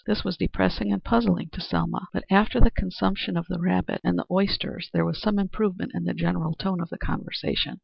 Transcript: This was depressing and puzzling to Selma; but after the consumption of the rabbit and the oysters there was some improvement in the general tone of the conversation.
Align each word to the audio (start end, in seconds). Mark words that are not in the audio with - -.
This 0.07 0.23
was 0.23 0.35
depressing 0.35 0.91
and 0.91 1.03
puzzling 1.03 1.49
to 1.51 1.61
Selma; 1.61 2.07
but 2.11 2.23
after 2.31 2.59
the 2.59 2.71
consumption 2.71 3.37
of 3.37 3.45
the 3.47 3.59
rabbit 3.59 4.01
and 4.03 4.17
the 4.17 4.25
oysters 4.31 4.89
there 4.91 5.05
was 5.05 5.21
some 5.21 5.37
improvement 5.37 5.91
in 5.93 6.05
the 6.05 6.15
general 6.15 6.55
tone 6.55 6.81
of 6.81 6.89
the 6.89 6.97
conversation. 6.97 7.77